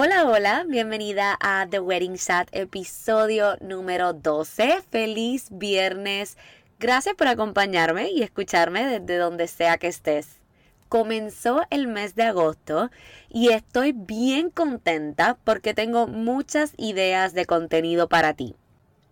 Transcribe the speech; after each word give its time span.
Hola, 0.00 0.28
hola, 0.28 0.64
bienvenida 0.68 1.36
a 1.40 1.66
The 1.68 1.80
Wedding 1.80 2.14
Chat, 2.14 2.48
episodio 2.52 3.56
número 3.60 4.12
12. 4.12 4.82
Feliz 4.92 5.48
viernes. 5.50 6.36
Gracias 6.78 7.16
por 7.16 7.26
acompañarme 7.26 8.08
y 8.12 8.22
escucharme 8.22 8.86
desde 8.86 9.16
donde 9.16 9.48
sea 9.48 9.76
que 9.76 9.88
estés. 9.88 10.36
Comenzó 10.88 11.62
el 11.70 11.88
mes 11.88 12.14
de 12.14 12.22
agosto 12.22 12.92
y 13.28 13.48
estoy 13.48 13.90
bien 13.90 14.50
contenta 14.50 15.36
porque 15.42 15.74
tengo 15.74 16.06
muchas 16.06 16.74
ideas 16.76 17.34
de 17.34 17.46
contenido 17.46 18.08
para 18.08 18.34
ti. 18.34 18.54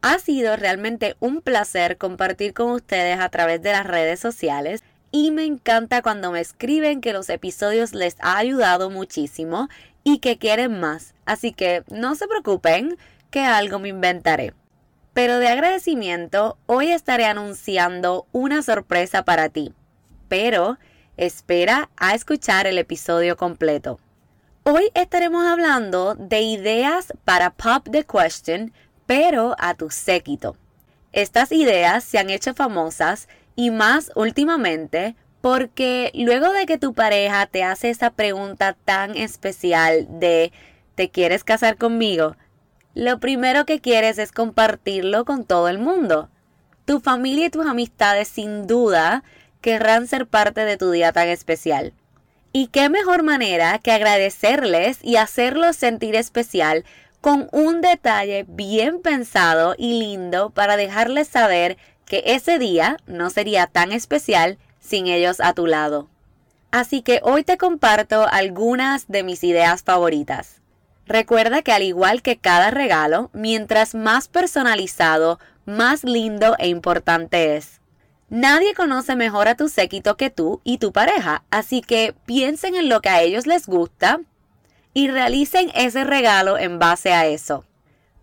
Ha 0.03 0.21
sido 0.21 0.55
realmente 0.55 1.17
un 1.19 1.43
placer 1.43 1.99
compartir 1.99 2.55
con 2.55 2.71
ustedes 2.71 3.19
a 3.19 3.29
través 3.31 3.61
de 3.61 3.73
las 3.73 3.87
redes 3.87 4.21
sociales 4.21 4.85
y 5.11 5.33
me 5.33 5.47
encanta 5.47 6.01
cuando 6.01 6.31
me 6.31 6.41
escriben 6.41 7.01
que 7.01 7.13
los 7.13 7.29
episodios 7.29 7.93
les 7.93 8.15
ha 8.21 8.37
ayudado 8.37 8.89
muchísimo 8.89 9.69
y 10.07 10.21
que 10.21 10.39
quieren 10.39 10.79
más. 10.79 11.15
Así 11.25 11.53
que 11.53 11.83
no 11.91 12.15
se 12.15 12.29
preocupen 12.29 12.97
que 13.33 13.41
algo 13.41 13.81
me 13.81 13.89
inventaré. 13.89 14.55
Pero 15.13 15.41
de 15.41 15.49
agradecimiento, 15.49 16.59
hoy 16.67 16.93
estaré 16.93 17.25
anunciando 17.25 18.29
una 18.31 18.63
sorpresa 18.63 19.25
para 19.25 19.49
ti. 19.49 19.75
Pero 20.29 20.79
espera 21.17 21.91
a 21.97 22.15
escuchar 22.15 22.69
el 22.69 22.79
episodio 22.79 23.37
completo. 23.37 23.99
Hoy 24.63 24.93
estaremos 24.95 25.45
hablando 25.45 26.15
de 26.15 26.41
ideas 26.41 27.13
para 27.25 27.51
Pop 27.51 27.89
the 27.91 28.05
Question, 28.05 28.73
pero 29.07 29.57
a 29.59 29.75
tu 29.75 29.91
séquito. 29.91 30.57
Estas 31.11 31.51
ideas 31.51 32.05
se 32.05 32.19
han 32.19 32.31
hecho 32.31 32.55
famosas 32.55 33.27
y 33.57 33.73
más 33.73 34.13
últimamente 34.15 35.17
porque 35.41 36.11
luego 36.15 36.53
de 36.53 36.67
que 36.67 36.79
tu 36.79 36.95
pareja 36.95 37.47
te 37.47 37.63
hace 37.63 37.91
esa 37.91 38.11
pregunta 38.11 38.77
tan 38.85 39.17
especial 39.17 40.07
de 40.09 40.53
¿te 40.95 41.11
quieres 41.11 41.45
casar 41.45 41.77
conmigo? 41.77 42.37
Lo 42.95 43.21
primero 43.21 43.67
que 43.67 43.81
quieres 43.81 44.19
es 44.19 44.33
compartirlo 44.33 45.25
con 45.25 45.45
todo 45.45 45.69
el 45.69 45.79
mundo. 45.79 46.31
Tu 46.87 47.01
familia 47.01 47.47
y 47.47 47.51
tus 47.51 47.67
amistades 47.67 48.29
sin 48.29 48.67
duda 48.67 49.23
querrán 49.61 50.07
ser 50.07 50.27
parte 50.27 50.65
de 50.65 50.77
tu 50.77 50.91
día 50.91 51.13
tan 51.13 51.29
especial. 51.29 51.93
Y 52.53 52.69
qué 52.69 52.89
mejor 52.89 53.23
manera 53.23 53.79
que 53.81 53.93
agradecerles 53.93 54.99
y 55.03 55.17
hacerlos 55.17 55.77
sentir 55.77 56.15
especial 56.15 56.85
con 57.21 57.49
un 57.53 57.83
detalle 57.83 58.47
bien 58.49 59.03
pensado 59.03 59.75
y 59.77 59.99
lindo 59.99 60.51
para 60.51 60.77
dejarles 60.77 61.29
saber 61.29 61.77
que 62.07 62.23
ese 62.25 62.59
día 62.59 62.97
no 63.07 63.29
sería 63.29 63.67
tan 63.67 63.93
especial 63.93 64.59
sin 64.87 65.07
ellos 65.07 65.41
a 65.41 65.53
tu 65.53 65.67
lado. 65.67 66.09
Así 66.71 67.03
que 67.03 67.21
hoy 67.23 67.45
te 67.45 67.59
comparto 67.59 68.27
algunas 68.31 69.09
de 69.09 69.23
mis 69.23 69.45
ideas 69.45 69.83
favoritas. 69.83 70.61
Recuerda 71.07 71.63
que 71.63 71.73
al 71.73 71.83
igual 71.83 72.23
que 72.23 72.37
cada 72.37 72.71
regalo, 72.71 73.31
mientras 73.33 73.95
más 73.95 74.29
personalizado, 74.29 75.39
más 75.65 76.03
lindo 76.05 76.57
e 76.59 76.69
importante 76.69 77.57
es. 77.57 77.81
Nadie 78.29 78.75
conoce 78.75 79.15
mejor 79.15 79.47
a 79.47 79.55
tu 79.55 79.69
séquito 79.69 80.17
que 80.17 80.31
tú 80.31 80.61
y 80.65 80.79
tu 80.79 80.93
pareja, 80.93 81.45
así 81.51 81.81
que 81.81 82.15
piensen 82.27 82.75
en 82.75 82.89
lo 82.89 83.01
que 83.01 83.09
a 83.09 83.23
ellos 83.23 83.47
les 83.47 83.67
gusta 83.67 84.21
y 84.95 85.09
realicen 85.09 85.71
ese 85.75 86.03
regalo 86.03 86.59
en 86.59 86.81
base 86.81 87.13
a 87.13 87.27
eso. 87.27 87.65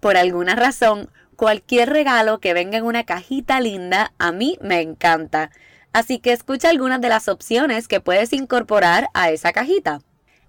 Por 0.01 0.17
alguna 0.17 0.55
razón, 0.55 1.09
cualquier 1.37 1.89
regalo 1.89 2.39
que 2.39 2.53
venga 2.53 2.77
en 2.77 2.83
una 2.83 3.05
cajita 3.05 3.61
linda 3.61 4.11
a 4.17 4.33
mí 4.33 4.57
me 4.61 4.81
encanta. 4.81 5.51
Así 5.93 6.17
que 6.17 6.33
escucha 6.33 6.69
algunas 6.69 6.99
de 7.01 7.09
las 7.09 7.27
opciones 7.27 7.87
que 7.87 8.01
puedes 8.01 8.33
incorporar 8.33 9.09
a 9.13 9.29
esa 9.29 9.53
cajita. 9.53 10.01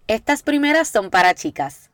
Estas 0.08 0.42
primeras 0.42 0.88
son 0.88 1.10
para 1.10 1.34
chicas. 1.34 1.90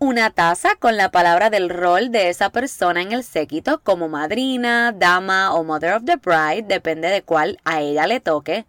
Una 0.00 0.30
taza 0.30 0.74
con 0.74 0.96
la 0.96 1.12
palabra 1.12 1.50
del 1.50 1.68
rol 1.70 2.10
de 2.10 2.30
esa 2.30 2.50
persona 2.50 3.00
en 3.00 3.12
el 3.12 3.22
séquito 3.22 3.80
como 3.84 4.08
madrina, 4.08 4.92
dama 4.92 5.54
o 5.54 5.62
mother 5.62 5.92
of 5.92 6.04
the 6.04 6.16
bride, 6.16 6.64
depende 6.66 7.08
de 7.08 7.22
cuál 7.22 7.60
a 7.64 7.80
ella 7.80 8.08
le 8.08 8.18
toque. 8.18 8.66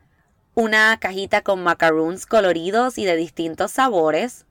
Una 0.53 0.95
cajita 0.99 1.41
con 1.41 1.63
macaroons 1.63 2.27
coloridos 2.27 2.99
y 2.99 3.05
de 3.05 3.15
distintos 3.15 3.71
sabores. 3.71 4.45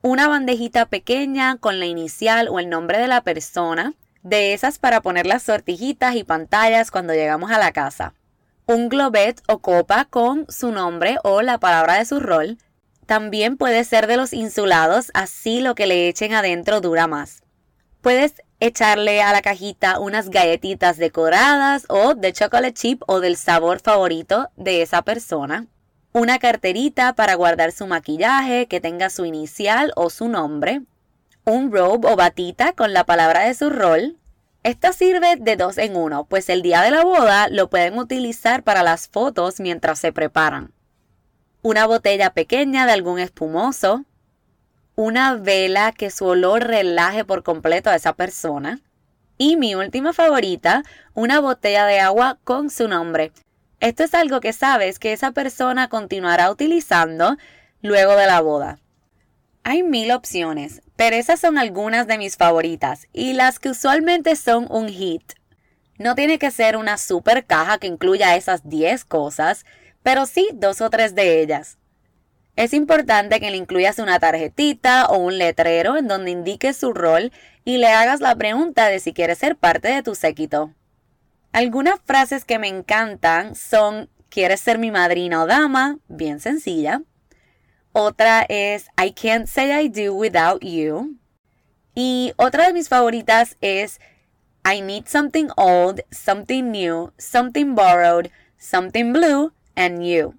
Una 0.00 0.26
bandejita 0.26 0.86
pequeña 0.86 1.58
con 1.58 1.80
la 1.80 1.86
inicial 1.86 2.48
o 2.48 2.60
el 2.60 2.70
nombre 2.70 2.98
de 2.98 3.08
la 3.08 3.20
persona, 3.20 3.92
de 4.22 4.54
esas 4.54 4.78
para 4.78 5.02
poner 5.02 5.26
las 5.26 5.42
sortijitas 5.42 6.14
y 6.14 6.24
pantallas 6.24 6.90
cuando 6.90 7.12
llegamos 7.12 7.50
a 7.50 7.58
la 7.58 7.72
casa 7.72 8.14
un 8.66 8.88
globet 8.88 9.40
o 9.46 9.60
copa 9.60 10.06
con 10.06 10.44
su 10.48 10.72
nombre 10.72 11.18
o 11.22 11.40
la 11.40 11.58
palabra 11.58 11.94
de 11.94 12.04
su 12.04 12.18
rol. 12.18 12.58
También 13.06 13.56
puede 13.56 13.84
ser 13.84 14.08
de 14.08 14.16
los 14.16 14.32
insulados, 14.32 15.12
así 15.14 15.60
lo 15.60 15.76
que 15.76 15.86
le 15.86 16.08
echen 16.08 16.34
adentro 16.34 16.80
dura 16.80 17.06
más. 17.06 17.42
Puedes 18.00 18.34
echarle 18.58 19.22
a 19.22 19.32
la 19.32 19.40
cajita 19.40 20.00
unas 20.00 20.30
galletitas 20.30 20.96
decoradas 20.96 21.86
o 21.88 22.14
de 22.14 22.32
chocolate 22.32 22.74
chip 22.74 23.02
o 23.06 23.20
del 23.20 23.36
sabor 23.36 23.78
favorito 23.80 24.50
de 24.56 24.82
esa 24.82 25.02
persona. 25.02 25.66
Una 26.12 26.40
carterita 26.40 27.14
para 27.14 27.36
guardar 27.36 27.70
su 27.70 27.86
maquillaje 27.86 28.66
que 28.66 28.80
tenga 28.80 29.10
su 29.10 29.24
inicial 29.24 29.92
o 29.94 30.10
su 30.10 30.28
nombre. 30.28 30.82
Un 31.44 31.70
robe 31.70 32.08
o 32.10 32.16
batita 32.16 32.72
con 32.72 32.92
la 32.92 33.04
palabra 33.04 33.42
de 33.42 33.54
su 33.54 33.70
rol 33.70 34.16
esta 34.66 34.92
sirve 34.92 35.36
de 35.36 35.54
dos 35.54 35.78
en 35.78 35.94
uno, 35.94 36.24
pues 36.24 36.48
el 36.48 36.60
día 36.60 36.82
de 36.82 36.90
la 36.90 37.04
boda 37.04 37.46
lo 37.48 37.70
pueden 37.70 37.96
utilizar 37.98 38.64
para 38.64 38.82
las 38.82 39.06
fotos 39.06 39.60
mientras 39.60 40.00
se 40.00 40.12
preparan. 40.12 40.72
Una 41.62 41.86
botella 41.86 42.30
pequeña 42.30 42.84
de 42.84 42.90
algún 42.90 43.20
espumoso. 43.20 44.04
Una 44.96 45.36
vela 45.36 45.92
que 45.92 46.10
su 46.10 46.26
olor 46.26 46.66
relaje 46.66 47.24
por 47.24 47.44
completo 47.44 47.90
a 47.90 47.94
esa 47.94 48.14
persona. 48.14 48.80
Y 49.38 49.56
mi 49.56 49.76
última 49.76 50.12
favorita, 50.12 50.82
una 51.14 51.38
botella 51.38 51.86
de 51.86 52.00
agua 52.00 52.40
con 52.42 52.68
su 52.68 52.88
nombre. 52.88 53.30
Esto 53.78 54.02
es 54.02 54.14
algo 54.14 54.40
que 54.40 54.52
sabes 54.52 54.98
que 54.98 55.12
esa 55.12 55.30
persona 55.30 55.88
continuará 55.88 56.50
utilizando 56.50 57.36
luego 57.82 58.16
de 58.16 58.26
la 58.26 58.40
boda. 58.40 58.80
Hay 59.62 59.84
mil 59.84 60.10
opciones, 60.10 60.82
pero 60.96 61.16
esas 61.16 61.40
son 61.40 61.58
algunas 61.58 62.06
de 62.06 62.18
mis 62.18 62.36
favoritas 62.36 63.06
y 63.12 63.34
las 63.34 63.58
que 63.58 63.70
usualmente 63.70 64.36
son 64.36 64.66
un 64.70 64.88
hit. 64.88 65.34
No 65.98 66.14
tiene 66.14 66.38
que 66.38 66.50
ser 66.50 66.76
una 66.76 66.98
super 66.98 67.46
caja 67.46 67.78
que 67.78 67.86
incluya 67.86 68.36
esas 68.36 68.68
10 68.68 69.04
cosas, 69.04 69.64
pero 70.02 70.26
sí 70.26 70.50
dos 70.54 70.80
o 70.80 70.90
tres 70.90 71.14
de 71.14 71.40
ellas. 71.40 71.78
Es 72.54 72.72
importante 72.72 73.38
que 73.40 73.50
le 73.50 73.56
incluyas 73.58 73.98
una 73.98 74.18
tarjetita 74.18 75.06
o 75.06 75.18
un 75.18 75.38
letrero 75.38 75.96
en 75.96 76.08
donde 76.08 76.30
indiques 76.30 76.76
su 76.76 76.92
rol 76.92 77.32
y 77.64 77.78
le 77.78 77.88
hagas 77.88 78.20
la 78.20 78.34
pregunta 78.34 78.86
de 78.86 78.98
si 78.98 79.12
quiere 79.12 79.34
ser 79.34 79.56
parte 79.56 79.88
de 79.88 80.02
tu 80.02 80.14
séquito. 80.14 80.72
Algunas 81.52 82.00
frases 82.04 82.44
que 82.44 82.58
me 82.58 82.68
encantan 82.68 83.54
son 83.54 84.08
¿Quieres 84.28 84.60
ser 84.60 84.78
mi 84.78 84.90
madrina 84.90 85.42
o 85.42 85.46
dama? 85.46 85.98
Bien 86.08 86.40
sencilla. 86.40 87.00
Otra 87.98 88.44
es 88.50 88.90
I 89.02 89.12
Can't 89.12 89.46
Say 89.46 89.72
I 89.72 89.88
Do 89.88 90.12
Without 90.12 90.62
You. 90.62 91.16
Y 91.94 92.34
otra 92.36 92.66
de 92.66 92.74
mis 92.74 92.90
favoritas 92.90 93.56
es 93.62 94.00
I 94.70 94.82
Need 94.82 95.06
Something 95.06 95.46
Old, 95.56 96.02
Something 96.10 96.64
New, 96.64 97.14
Something 97.16 97.74
Borrowed, 97.74 98.30
Something 98.58 99.14
Blue, 99.14 99.54
and 99.76 100.02
You. 100.02 100.34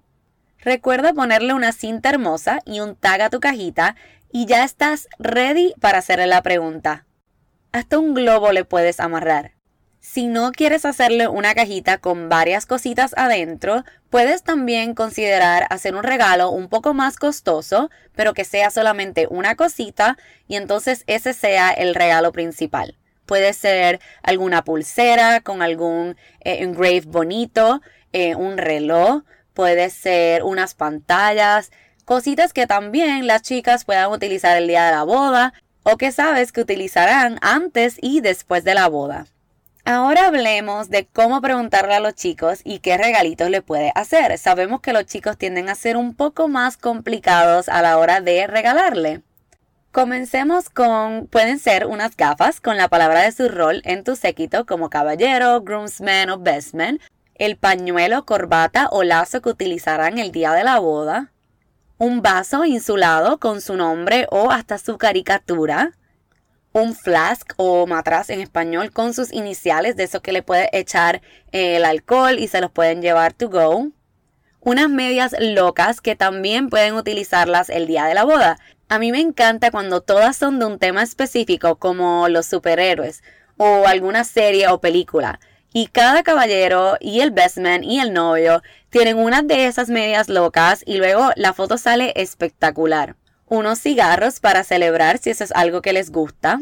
Recuerda 0.60 1.12
ponerle 1.12 1.52
una 1.52 1.72
cinta 1.72 2.10
hermosa 2.10 2.60
y 2.64 2.78
un 2.78 2.94
tag 2.94 3.22
a 3.22 3.28
tu 3.28 3.40
cajita 3.40 3.96
y 4.30 4.46
ya 4.46 4.62
estás 4.62 5.08
ready 5.18 5.74
para 5.80 5.98
hacerle 5.98 6.28
la 6.28 6.42
pregunta. 6.42 7.06
Hasta 7.72 7.98
un 7.98 8.14
globo 8.14 8.52
le 8.52 8.64
puedes 8.64 9.00
amarrar. 9.00 9.57
Si 10.10 10.26
no 10.26 10.52
quieres 10.52 10.86
hacerle 10.86 11.28
una 11.28 11.54
cajita 11.54 11.98
con 11.98 12.30
varias 12.30 12.64
cositas 12.64 13.12
adentro, 13.18 13.84
puedes 14.08 14.42
también 14.42 14.94
considerar 14.94 15.66
hacer 15.68 15.94
un 15.94 16.02
regalo 16.02 16.48
un 16.50 16.70
poco 16.70 16.94
más 16.94 17.18
costoso, 17.18 17.90
pero 18.16 18.32
que 18.32 18.46
sea 18.46 18.70
solamente 18.70 19.26
una 19.28 19.54
cosita 19.54 20.16
y 20.48 20.56
entonces 20.56 21.04
ese 21.08 21.34
sea 21.34 21.70
el 21.72 21.94
regalo 21.94 22.32
principal. 22.32 22.96
Puede 23.26 23.52
ser 23.52 24.00
alguna 24.22 24.64
pulsera 24.64 25.42
con 25.42 25.60
algún 25.60 26.16
eh, 26.40 26.62
engrave 26.62 27.02
bonito, 27.06 27.82
eh, 28.14 28.34
un 28.34 28.56
reloj, 28.56 29.24
puede 29.52 29.90
ser 29.90 30.42
unas 30.42 30.72
pantallas, 30.74 31.70
cositas 32.06 32.54
que 32.54 32.66
también 32.66 33.26
las 33.26 33.42
chicas 33.42 33.84
puedan 33.84 34.10
utilizar 34.10 34.56
el 34.56 34.68
día 34.68 34.86
de 34.86 34.92
la 34.92 35.02
boda 35.02 35.52
o 35.82 35.98
que 35.98 36.12
sabes 36.12 36.50
que 36.50 36.62
utilizarán 36.62 37.38
antes 37.42 37.98
y 38.00 38.22
después 38.22 38.64
de 38.64 38.72
la 38.72 38.88
boda. 38.88 39.26
Ahora 39.84 40.26
hablemos 40.26 40.90
de 40.90 41.06
cómo 41.06 41.40
preguntarle 41.40 41.94
a 41.94 42.00
los 42.00 42.14
chicos 42.14 42.60
y 42.64 42.80
qué 42.80 42.98
regalitos 42.98 43.48
le 43.48 43.62
puede 43.62 43.92
hacer. 43.94 44.36
Sabemos 44.36 44.80
que 44.80 44.92
los 44.92 45.06
chicos 45.06 45.38
tienden 45.38 45.68
a 45.68 45.74
ser 45.74 45.96
un 45.96 46.14
poco 46.14 46.48
más 46.48 46.76
complicados 46.76 47.68
a 47.68 47.80
la 47.80 47.98
hora 47.98 48.20
de 48.20 48.46
regalarle. 48.46 49.22
Comencemos 49.90 50.68
con, 50.68 51.26
pueden 51.26 51.58
ser 51.58 51.86
unas 51.86 52.16
gafas 52.16 52.60
con 52.60 52.76
la 52.76 52.88
palabra 52.88 53.22
de 53.22 53.32
su 53.32 53.48
rol 53.48 53.80
en 53.84 54.04
tu 54.04 54.16
séquito 54.16 54.66
como 54.66 54.90
caballero, 54.90 55.62
groomsman 55.62 56.28
o 56.28 56.38
bestman, 56.38 57.00
el 57.34 57.56
pañuelo, 57.56 58.26
corbata 58.26 58.88
o 58.90 59.02
lazo 59.02 59.40
que 59.40 59.48
utilizarán 59.48 60.18
el 60.18 60.30
día 60.30 60.52
de 60.52 60.64
la 60.64 60.78
boda, 60.78 61.32
un 61.96 62.20
vaso 62.20 62.64
insulado 62.64 63.38
con 63.38 63.60
su 63.60 63.76
nombre 63.76 64.26
o 64.30 64.50
hasta 64.50 64.76
su 64.78 64.98
caricatura, 64.98 65.92
un 66.80 66.94
flask 66.94 67.52
o 67.56 67.86
matraz 67.86 68.30
en 68.30 68.40
español 68.40 68.92
con 68.92 69.14
sus 69.14 69.32
iniciales, 69.32 69.96
de 69.96 70.04
eso 70.04 70.22
que 70.22 70.32
le 70.32 70.42
puede 70.42 70.68
echar 70.72 71.22
eh, 71.52 71.76
el 71.76 71.84
alcohol 71.84 72.38
y 72.38 72.48
se 72.48 72.60
los 72.60 72.70
pueden 72.70 73.02
llevar 73.02 73.32
to 73.32 73.48
go. 73.48 73.88
Unas 74.60 74.88
medias 74.88 75.34
locas 75.38 76.00
que 76.00 76.16
también 76.16 76.68
pueden 76.68 76.94
utilizarlas 76.94 77.70
el 77.70 77.86
día 77.86 78.06
de 78.06 78.14
la 78.14 78.24
boda. 78.24 78.58
A 78.88 78.98
mí 78.98 79.12
me 79.12 79.20
encanta 79.20 79.70
cuando 79.70 80.00
todas 80.00 80.36
son 80.36 80.58
de 80.58 80.66
un 80.66 80.78
tema 80.78 81.02
específico 81.02 81.76
como 81.76 82.28
los 82.28 82.46
superhéroes 82.46 83.22
o 83.56 83.86
alguna 83.86 84.24
serie 84.24 84.68
o 84.68 84.80
película. 84.80 85.40
Y 85.72 85.88
cada 85.88 86.22
caballero 86.22 86.96
y 87.00 87.20
el 87.20 87.30
best 87.30 87.58
man 87.58 87.84
y 87.84 88.00
el 88.00 88.12
novio 88.12 88.62
tienen 88.90 89.18
una 89.18 89.42
de 89.42 89.66
esas 89.66 89.90
medias 89.90 90.28
locas 90.28 90.82
y 90.86 90.96
luego 90.96 91.30
la 91.36 91.52
foto 91.52 91.76
sale 91.76 92.12
espectacular 92.16 93.16
unos 93.48 93.80
cigarros 93.80 94.40
para 94.40 94.64
celebrar 94.64 95.18
si 95.18 95.30
eso 95.30 95.44
es 95.44 95.52
algo 95.52 95.82
que 95.82 95.92
les 95.92 96.10
gusta, 96.10 96.60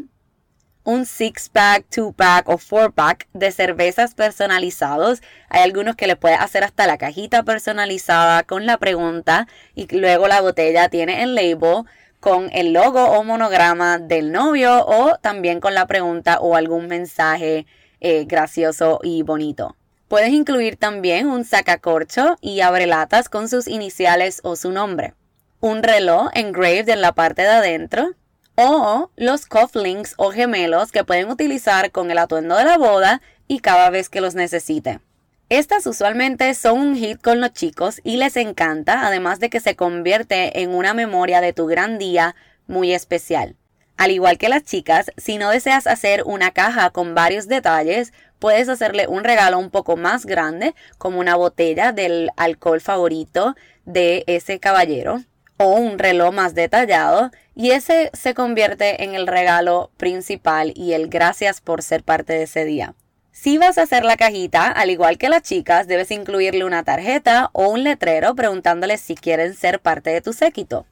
un 0.85 1.05
six-pack, 1.05 1.85
two-pack 1.91 2.49
o 2.49 2.59
four-pack 2.59 3.27
de 3.33 3.51
cervezas 3.51 4.15
personalizados. 4.15 5.21
Hay 5.49 5.63
algunos 5.63 5.97
que 5.97 6.07
le 6.07 6.15
puede 6.15 6.37
hacer 6.37 6.63
hasta 6.63 6.87
la 6.87 6.97
cajita 6.97 7.43
personalizada 7.43 8.45
con 8.45 8.67
la 8.67 8.79
pregunta 8.79 9.49
y 9.75 9.89
luego 9.99 10.29
la 10.29 10.41
botella 10.41 10.89
tiene 10.89 11.25
el 11.25 11.35
label 11.35 11.85
con 12.21 12.51
el 12.53 12.73
logo 12.73 13.03
o 13.05 13.25
monograma 13.25 13.99
del 13.99 14.31
novio 14.31 14.87
o 14.87 15.19
también 15.19 15.61
con 15.61 15.75
la 15.75 15.87
pregunta 15.87 16.39
o 16.41 16.55
algún 16.55 16.87
mensaje 16.87 17.67
eh, 18.01 18.25
gracioso 18.25 19.01
y 19.03 19.23
bonito. 19.23 19.77
Puedes 20.07 20.31
incluir 20.31 20.77
también 20.77 21.27
un 21.27 21.45
sacacorcho 21.45 22.37
y 22.41 22.61
abrelatas 22.61 23.29
con 23.29 23.49
sus 23.49 23.67
iniciales 23.67 24.41
o 24.45 24.55
su 24.55 24.71
nombre 24.71 25.15
un 25.61 25.83
reloj 25.83 26.31
engraved 26.35 26.89
en 26.89 27.01
la 27.01 27.13
parte 27.13 27.43
de 27.43 27.49
adentro 27.49 28.15
o 28.57 29.11
los 29.17 29.47
cufflinks 29.47 30.15
o 30.17 30.31
gemelos 30.31 30.93
que 30.93 31.05
pueden 31.05 31.31
utilizar 31.31 31.91
con 31.91 32.11
el 32.11 32.19
atuendo 32.19 32.57
de 32.57 32.65
la 32.65 32.79
boda 32.79 33.21
y 33.49 33.61
cada 33.61 33.91
vez 33.91 34.09
que 34.09 34.21
los 34.21 34.35
necesite. 34.35 35.01
Estas 35.49 35.87
usualmente 35.87 36.53
son 36.55 36.81
un 36.81 36.97
hit 36.97 37.23
con 37.23 37.41
los 37.41 37.53
chicos 37.53 38.01
y 38.03 38.17
les 38.17 38.37
encanta, 38.37 39.07
además 39.07 39.39
de 39.39 39.49
que 39.49 39.61
se 39.61 39.77
convierte 39.77 40.63
en 40.63 40.75
una 40.75 40.93
memoria 40.93 41.41
de 41.41 41.53
tu 41.53 41.67
gran 41.67 41.99
día 41.99 42.35
muy 42.67 42.93
especial. 42.93 43.55
Al 43.97 44.11
igual 44.11 44.39
que 44.39 44.49
las 44.49 44.65
chicas, 44.65 45.13
si 45.17 45.39
no 45.39 45.51
deseas 45.51 45.87
hacer 45.87 46.25
una 46.27 46.51
caja 46.51 46.91
con 46.91 47.15
varios 47.15 47.47
detalles, 47.47 48.13
puedes 48.39 48.69
hacerle 48.69 49.07
un 49.07 49.25
regalo 49.25 49.59
un 49.59 49.71
poco 49.71 49.97
más 49.97 50.27
grande, 50.27 50.75
como 50.99 51.21
una 51.21 51.37
botella 51.37 51.93
del 51.93 52.31
alcohol 52.37 52.81
favorito 52.81 53.55
de 53.85 54.25
ese 54.27 54.59
caballero 54.59 55.23
o 55.59 55.73
un 55.73 55.99
reloj 55.99 56.33
más 56.33 56.55
detallado 56.55 57.31
y 57.55 57.71
ese 57.71 58.11
se 58.13 58.35
convierte 58.35 59.05
en 59.05 59.15
el 59.15 59.27
regalo 59.27 59.91
principal 59.97 60.73
y 60.77 60.93
el 60.93 61.09
gracias 61.09 61.61
por 61.61 61.83
ser 61.83 62.03
parte 62.03 62.35
de 62.35 62.43
ese 62.43 62.65
día. 62.65 62.95
Si 63.33 63.59
vas 63.59 63.77
a 63.77 63.83
hacer 63.83 64.05
la 64.05 64.17
cajita, 64.17 64.69
al 64.71 64.91
igual 64.91 65.19
que 65.19 65.29
las 65.29 65.43
chicas, 65.43 65.87
debes 65.87 66.11
incluirle 66.11 66.65
una 66.65 66.85
tarjeta 66.85 67.51
o 67.53 67.69
un 67.69 67.85
letrero 67.85 68.35
preguntándole 68.35 68.97
si 68.97 69.15
quieren 69.15 69.55
ser 69.55 69.81
parte 69.81 70.11
de 70.11 70.23
tu 70.23 70.33
séquito. 70.33 70.87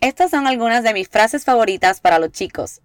Estas 0.00 0.30
son 0.30 0.46
algunas 0.46 0.84
de 0.84 0.94
mis 0.94 1.08
frases 1.08 1.44
favoritas 1.44 2.00
para 2.00 2.20
los 2.20 2.30
chicos. 2.30 2.80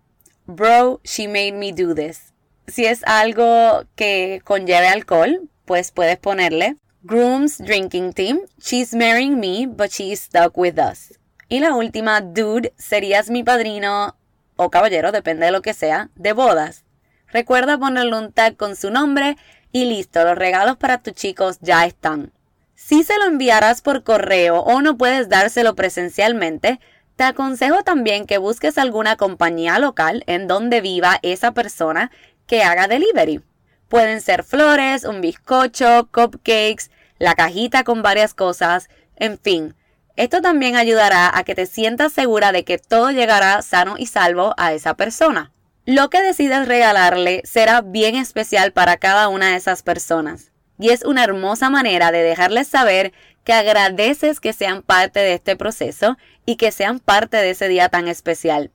Bro, 0.46 1.00
she 1.04 1.28
made 1.28 1.54
me 1.54 1.72
do 1.72 1.94
this. 1.94 2.34
Si 2.68 2.86
es 2.86 3.04
algo 3.06 3.84
que 3.96 4.42
conlleve 4.44 4.88
alcohol, 4.88 5.48
pues 5.66 5.92
puedes 5.92 6.18
ponerle 6.18 6.76
Groom's 7.04 7.58
drinking 7.58 8.14
team. 8.14 8.40
She's 8.60 8.94
marrying 8.94 9.40
me, 9.40 9.68
but 9.68 9.92
she's 9.92 10.22
stuck 10.22 10.58
with 10.58 10.80
us. 10.80 11.12
Y 11.50 11.60
la 11.60 11.76
última, 11.76 12.22
dude, 12.22 12.74
serías 12.78 13.30
mi 13.30 13.44
padrino 13.44 14.16
o 14.56 14.70
caballero, 14.70 15.12
depende 15.12 15.46
de 15.46 15.52
lo 15.52 15.62
que 15.62 15.74
sea, 15.74 16.10
de 16.16 16.34
bodas. 16.34 16.86
Recuerda 17.28 17.78
ponerle 17.78 18.18
un 18.18 18.32
tag 18.32 18.56
con 18.58 18.76
su 18.76 18.92
nombre 18.92 19.38
y 19.72 19.86
listo, 19.86 20.24
los 20.24 20.38
regalos 20.38 20.78
para 20.78 21.02
tus 21.02 21.14
chicos 21.14 21.58
ya 21.62 21.86
están. 21.86 22.32
Si 22.76 23.04
se 23.04 23.18
lo 23.18 23.26
enviarás 23.26 23.82
por 23.82 24.04
correo 24.04 24.60
o 24.60 24.82
no 24.82 24.98
puedes 24.98 25.30
dárselo 25.30 25.74
presencialmente, 25.76 26.80
te 27.16 27.24
aconsejo 27.24 27.84
también 27.84 28.26
que 28.26 28.38
busques 28.38 28.78
alguna 28.78 29.16
compañía 29.16 29.80
local 29.80 30.24
en 30.28 30.48
donde 30.48 30.82
viva 30.82 31.20
esa 31.22 31.54
persona 31.54 32.12
que 32.48 32.64
haga 32.64 32.88
delivery. 32.88 33.42
Pueden 33.88 34.22
ser 34.22 34.44
flores, 34.44 35.06
un 35.06 35.22
bizcocho, 35.22 36.10
cupcakes, 36.12 36.90
la 37.20 37.36
cajita 37.36 37.84
con 37.84 38.02
varias 38.02 38.34
cosas, 38.34 38.90
en 39.16 39.38
fin, 39.38 39.76
esto 40.16 40.42
también 40.42 40.76
ayudará 40.76 41.36
a 41.36 41.44
que 41.44 41.56
te 41.56 41.66
sientas 41.66 42.14
segura 42.14 42.52
de 42.52 42.64
que 42.64 42.78
todo 42.78 43.12
llegará 43.12 43.62
sano 43.62 43.96
y 43.98 44.06
salvo 44.06 44.54
a 44.58 44.74
esa 44.74 44.96
persona. 44.96 45.52
Lo 45.86 46.10
que 46.10 46.22
decides 46.22 46.68
regalarle 46.68 47.42
será 47.46 47.82
bien 47.82 48.16
especial 48.16 48.72
para 48.72 48.98
cada 48.98 49.28
una 49.28 49.50
de 49.50 49.56
esas 49.56 49.84
personas. 49.84 50.52
Y 50.80 50.90
es 50.90 51.04
una 51.04 51.24
hermosa 51.24 51.70
manera 51.70 52.12
de 52.12 52.24
dejarles 52.24 52.68
saber 52.68 53.12
que 53.44 53.54
agradeces 53.54 54.40
que 54.40 54.54
sean 54.54 54.82
parte 54.82 55.20
de 55.20 55.34
este 55.34 55.56
proceso 55.56 56.18
y 56.46 56.56
que 56.56 56.72
sean 56.72 57.00
parte 57.00 57.38
de 57.38 57.50
ese 57.50 57.68
día 57.68 57.90
tan 57.90 58.08
especial. 58.08 58.72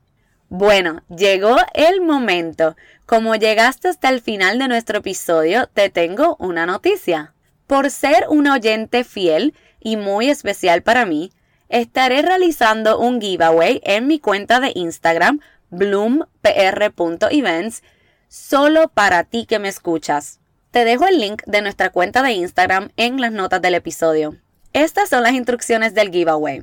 Bueno, 0.49 1.03
llegó 1.09 1.57
el 1.75 2.01
momento. 2.01 2.77
Como 3.07 3.35
llegaste 3.37 3.89
hasta 3.89 4.09
el 4.09 4.21
final 4.21 4.59
de 4.59 4.69
nuestro 4.69 4.99
episodio, 4.99 5.67
te 5.67 5.91
tengo 5.91 6.37
una 6.39 6.67
noticia. 6.67 7.35
Por 7.69 7.91
ser 7.91 8.25
un 8.31 8.49
oyente 8.49 9.05
fiel, 9.05 9.55
y 9.79 9.99
muy 9.99 10.31
especial 10.31 10.83
para 10.83 11.05
mí, 11.05 11.35
estaré 11.69 12.23
realizando 12.23 12.99
un 12.99 13.21
giveaway 13.21 13.83
en 13.85 14.07
mi 14.07 14.19
cuenta 14.19 14.59
de 14.59 14.73
Instagram 14.75 15.41
bloompr.events 15.69 17.83
solo 18.29 18.89
para 18.89 19.25
ti 19.25 19.45
que 19.45 19.59
me 19.59 19.69
escuchas. 19.69 20.41
Te 20.71 20.87
dejo 20.87 21.07
el 21.07 21.21
link 21.21 21.43
de 21.45 21.61
nuestra 21.61 21.91
cuenta 21.91 22.23
de 22.23 22.33
Instagram 22.33 22.89
en 22.97 23.21
las 23.21 23.33
notas 23.33 23.61
del 23.61 23.75
episodio. 23.75 24.39
Estas 24.73 25.11
son 25.11 25.23
las 25.23 25.35
instrucciones 25.35 25.93
del 25.93 26.11
giveaway. 26.11 26.63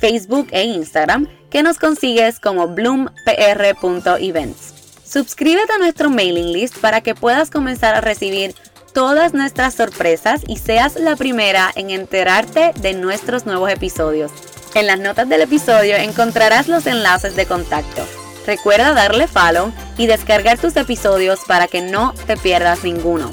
Facebook 0.00 0.48
e 0.52 0.64
Instagram, 0.64 1.28
que 1.50 1.62
nos 1.62 1.78
consigues 1.78 2.40
como 2.40 2.68
bloompr.events. 2.68 4.74
Suscríbete 5.04 5.72
a 5.72 5.78
nuestro 5.78 6.08
mailing 6.08 6.52
list 6.52 6.78
para 6.78 7.00
que 7.00 7.16
puedas 7.16 7.50
comenzar 7.50 7.96
a 7.96 8.00
recibir 8.00 8.54
todas 8.94 9.34
nuestras 9.34 9.74
sorpresas 9.74 10.42
y 10.46 10.58
seas 10.58 10.94
la 10.96 11.16
primera 11.16 11.72
en 11.74 11.90
enterarte 11.90 12.72
de 12.80 12.94
nuestros 12.94 13.44
nuevos 13.46 13.70
episodios. 13.70 14.30
En 14.74 14.86
las 14.86 15.00
notas 15.00 15.28
del 15.28 15.40
episodio 15.40 15.96
encontrarás 15.96 16.68
los 16.68 16.86
enlaces 16.86 17.34
de 17.34 17.46
contacto. 17.46 18.06
Recuerda 18.46 18.94
darle 18.94 19.26
follow 19.26 19.72
y 19.98 20.06
descargar 20.06 20.58
tus 20.58 20.76
episodios 20.76 21.40
para 21.46 21.66
que 21.66 21.82
no 21.82 22.14
te 22.26 22.36
pierdas 22.36 22.84
ninguno. 22.84 23.30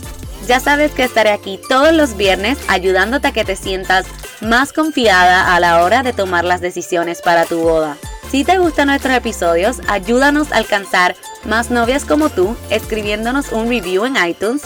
Ya 0.47 0.61
sabes 0.61 0.93
que 0.93 1.03
estaré 1.03 1.31
aquí 1.31 1.59
todos 1.67 1.93
los 1.93 2.15
viernes 2.15 2.57
ayudándote 2.69 3.27
a 3.27 3.31
que 3.33 3.43
te 3.43 3.57
sientas 3.57 4.05
más 4.39 4.71
confiada 4.71 5.53
a 5.53 5.59
la 5.59 5.83
hora 5.83 6.03
de 6.03 6.13
tomar 6.13 6.45
las 6.45 6.61
decisiones 6.61 7.21
para 7.21 7.45
tu 7.45 7.59
boda. 7.59 7.97
Si 8.31 8.45
te 8.45 8.57
gustan 8.57 8.87
nuestros 8.87 9.13
episodios, 9.13 9.81
ayúdanos 9.89 10.53
a 10.53 10.57
alcanzar 10.57 11.15
más 11.43 11.69
novias 11.69 12.05
como 12.05 12.29
tú 12.29 12.55
escribiéndonos 12.69 13.51
un 13.51 13.67
review 13.67 14.05
en 14.05 14.15
iTunes, 14.25 14.61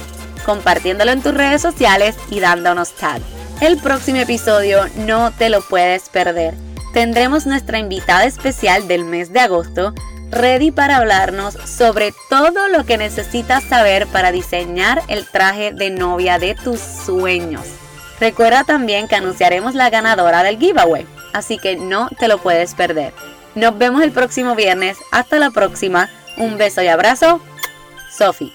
compartiéndolo 0.46 1.12
en 1.12 1.24
tus 1.24 1.34
redes 1.34 1.64
sociales 1.64 2.16
y 2.30 2.40
dándonos 2.40 2.94
tag. 2.94 3.22
El 3.60 3.78
próximo 3.78 4.20
episodio 4.20 4.86
no 4.98 5.32
te 5.32 5.50
lo 5.50 5.62
puedes 5.62 6.10
perder. 6.10 6.54
Tendremos 6.94 7.48
nuestra 7.48 7.80
invitada 7.80 8.26
especial 8.26 8.88
del 8.88 9.04
mes 9.04 9.34
de 9.34 9.40
agosto, 9.40 9.96
ready 10.32 10.72
para 10.72 10.98
hablarnos 10.98 11.54
sobre 11.66 12.14
todo 12.30 12.68
lo 12.70 12.86
que 12.86 12.98
necesitas 12.98 13.64
saber 13.64 14.08
para 14.08 14.32
diseñar 14.32 15.02
el 15.08 15.28
traje 15.28 15.74
de 15.74 15.90
novia 15.90 16.40
de 16.40 16.56
tus 16.56 16.80
sueños. 16.80 17.68
Recuerda 18.20 18.64
también 18.64 19.08
que 19.08 19.16
anunciaremos 19.16 19.76
la 19.76 19.90
ganadora 19.90 20.44
del 20.44 20.58
giveaway, 20.58 21.06
así 21.34 21.58
que 21.58 21.76
no 21.76 22.10
te 22.20 22.28
lo 22.28 22.38
puedes 22.38 22.76
perder. 22.76 23.14
Nos 23.56 23.78
vemos 23.78 24.02
el 24.02 24.12
próximo 24.12 24.56
viernes. 24.56 24.98
Hasta 25.12 25.38
la 25.38 25.52
próxima. 25.52 26.10
Un 26.38 26.58
beso 26.58 26.82
y 26.82 26.88
abrazo. 26.88 27.42
Sophie. 28.10 28.54